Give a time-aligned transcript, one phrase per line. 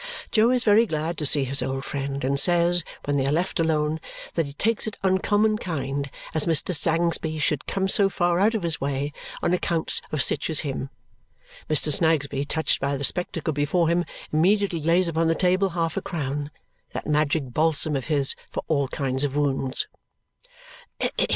[0.31, 3.59] Jo is very glad to see his old friend and says, when they are left
[3.59, 3.99] alone,
[4.33, 6.73] that he takes it uncommon kind as Mr.
[6.73, 10.89] Sangsby should come so far out of his way on accounts of sich as him.
[11.69, 11.93] Mr.
[11.93, 14.03] Snagsby, touched by the spectacle before him,
[14.33, 16.49] immediately lays upon the table half a crown,
[16.93, 19.85] that magic balsam of his for all kinds of wounds.